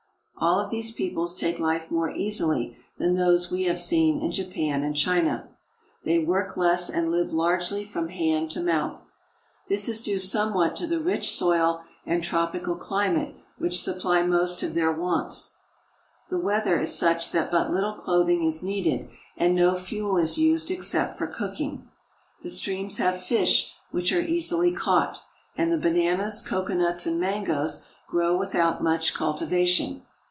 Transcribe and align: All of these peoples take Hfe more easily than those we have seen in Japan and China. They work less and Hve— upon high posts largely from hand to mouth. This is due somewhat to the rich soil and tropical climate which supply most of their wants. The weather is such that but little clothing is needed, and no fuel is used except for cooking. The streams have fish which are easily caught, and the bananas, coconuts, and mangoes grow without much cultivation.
All 0.43 0.59
of 0.59 0.71
these 0.71 0.89
peoples 0.89 1.35
take 1.35 1.57
Hfe 1.59 1.91
more 1.91 2.09
easily 2.09 2.75
than 2.97 3.13
those 3.13 3.51
we 3.51 3.65
have 3.65 3.77
seen 3.77 4.19
in 4.23 4.31
Japan 4.31 4.81
and 4.81 4.95
China. 4.95 5.47
They 6.03 6.17
work 6.17 6.57
less 6.57 6.89
and 6.89 7.09
Hve— 7.09 7.09
upon 7.09 7.13
high 7.13 7.19
posts 7.21 7.33
largely 7.35 7.83
from 7.85 8.09
hand 8.09 8.49
to 8.49 8.59
mouth. 8.59 9.07
This 9.69 9.87
is 9.87 10.01
due 10.01 10.17
somewhat 10.17 10.75
to 10.77 10.87
the 10.87 10.99
rich 10.99 11.29
soil 11.37 11.83
and 12.07 12.23
tropical 12.23 12.75
climate 12.75 13.35
which 13.59 13.79
supply 13.83 14.23
most 14.23 14.63
of 14.63 14.73
their 14.73 14.91
wants. 14.91 15.57
The 16.31 16.39
weather 16.39 16.79
is 16.79 16.97
such 16.97 17.31
that 17.33 17.51
but 17.51 17.71
little 17.71 17.93
clothing 17.93 18.43
is 18.43 18.63
needed, 18.63 19.09
and 19.37 19.53
no 19.53 19.75
fuel 19.75 20.17
is 20.17 20.39
used 20.39 20.71
except 20.71 21.19
for 21.19 21.27
cooking. 21.27 21.87
The 22.41 22.49
streams 22.49 22.97
have 22.97 23.21
fish 23.23 23.75
which 23.91 24.11
are 24.11 24.21
easily 24.23 24.71
caught, 24.71 25.21
and 25.55 25.71
the 25.71 25.77
bananas, 25.77 26.41
coconuts, 26.41 27.05
and 27.05 27.19
mangoes 27.19 27.85
grow 28.09 28.35
without 28.35 28.81
much 28.81 29.13
cultivation. 29.13 30.01